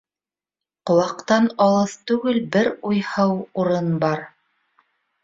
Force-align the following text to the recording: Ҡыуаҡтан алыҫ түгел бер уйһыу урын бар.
Ҡыуаҡтан 0.89 1.49
алыҫ 1.65 1.93
түгел 2.11 2.39
бер 2.55 2.71
уйһыу 2.93 3.37
урын 3.65 3.93
бар. 4.05 4.25